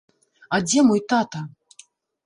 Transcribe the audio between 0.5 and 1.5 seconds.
А дзе мой тата?